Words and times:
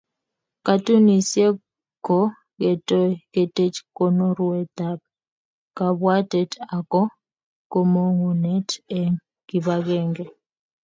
Katunisyet 0.65 1.55
ko 2.05 2.19
ketoi 2.59 3.11
ketech 3.33 3.77
konorweetab 3.97 4.99
kabwatet 5.77 6.51
ako 6.77 7.01
komong'unet 7.71 8.69
eng 8.99 9.15
kibagenge. 9.47 10.25